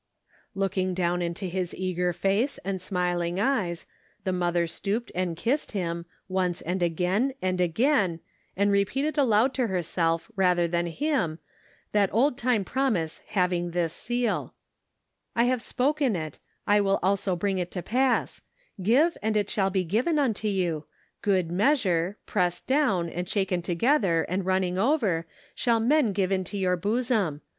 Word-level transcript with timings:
"Looking 0.55 0.95
down 0.95 1.21
into 1.21 1.45
his 1.45 1.75
eager 1.75 2.11
face 2.11 2.57
and 2.65 2.81
smiling 2.81 3.39
eyes, 3.39 3.85
the 4.23 4.33
mother 4.33 4.65
stooped 4.65 5.11
and 5.13 5.37
kissed 5.37 5.73
him, 5.73 6.07
once 6.27 6.59
and 6.61 6.81
again, 6.81 7.35
and 7.39 7.61
again, 7.61 8.19
and 8.57 8.71
repeated 8.71 9.15
aloud 9.19 9.53
to 9.53 9.67
her 9.67 9.83
self 9.83 10.31
rather 10.35 10.67
than 10.67 10.87
him, 10.87 11.37
that 11.91 12.11
old 12.11 12.35
time 12.35 12.63
promise 12.65 13.19
hav 13.27 13.53
ing 13.53 13.71
this 13.71 13.93
seal:" 13.93 14.55
I 15.35 15.43
have 15.43 15.61
spoken 15.61 16.15
it, 16.15 16.39
I 16.65 16.81
will 16.81 16.97
also 17.03 17.35
bring 17.35 17.59
it 17.59 17.69
to 17.69 17.83
pass: 17.83 18.41
Give 18.81 19.15
and 19.21 19.37
it 19.37 19.51
shall 19.51 19.69
be 19.69 19.83
given 19.83 20.17
unto 20.17 20.47
you, 20.47 20.85
good 21.21 21.51
measure, 21.51 22.17
pressed 22.25 22.65
down, 22.65 23.07
and 23.07 23.29
shaken 23.29 23.61
together, 23.61 24.23
and 24.27 24.47
running 24.47 24.79
over, 24.79 25.27
shall 25.53 25.79
men 25.79 26.11
give 26.11 26.31
into 26.31 26.57
your 26.57 26.75
bosom. 26.75 27.41